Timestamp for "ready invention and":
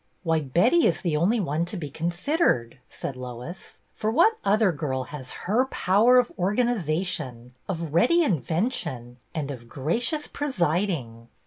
7.93-9.51